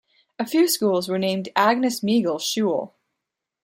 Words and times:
A 0.39 0.47
few 0.47 0.67
schools 0.67 1.07
were 1.07 1.19
named 1.19 1.49
Agnes-Miegel-Schule. 1.55 2.95